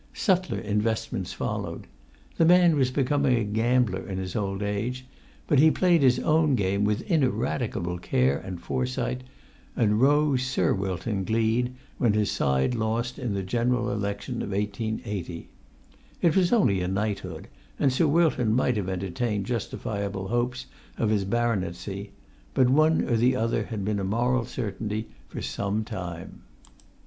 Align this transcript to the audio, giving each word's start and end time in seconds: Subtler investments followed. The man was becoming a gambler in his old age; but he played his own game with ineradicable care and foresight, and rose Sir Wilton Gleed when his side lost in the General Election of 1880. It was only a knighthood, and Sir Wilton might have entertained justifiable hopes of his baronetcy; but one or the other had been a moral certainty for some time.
Subtler 0.15 0.57
investments 0.57 1.31
followed. 1.31 1.85
The 2.37 2.43
man 2.43 2.75
was 2.75 2.89
becoming 2.89 3.35
a 3.37 3.43
gambler 3.43 4.03
in 4.09 4.17
his 4.17 4.35
old 4.35 4.63
age; 4.63 5.05
but 5.45 5.59
he 5.59 5.69
played 5.69 6.01
his 6.01 6.17
own 6.17 6.55
game 6.55 6.83
with 6.83 7.03
ineradicable 7.03 7.99
care 7.99 8.39
and 8.39 8.59
foresight, 8.59 9.21
and 9.75 10.01
rose 10.01 10.41
Sir 10.41 10.73
Wilton 10.73 11.23
Gleed 11.23 11.75
when 11.99 12.13
his 12.13 12.31
side 12.31 12.73
lost 12.73 13.19
in 13.19 13.35
the 13.35 13.43
General 13.43 13.91
Election 13.91 14.41
of 14.41 14.49
1880. 14.51 15.49
It 16.19 16.35
was 16.35 16.51
only 16.51 16.81
a 16.81 16.87
knighthood, 16.87 17.47
and 17.77 17.93
Sir 17.93 18.07
Wilton 18.07 18.55
might 18.55 18.77
have 18.77 18.89
entertained 18.89 19.45
justifiable 19.45 20.29
hopes 20.29 20.65
of 20.97 21.11
his 21.11 21.25
baronetcy; 21.25 22.09
but 22.55 22.71
one 22.71 23.07
or 23.07 23.17
the 23.17 23.35
other 23.35 23.65
had 23.65 23.85
been 23.85 23.99
a 23.99 24.03
moral 24.03 24.45
certainty 24.45 25.09
for 25.27 25.43
some 25.43 25.83
time. 25.83 26.41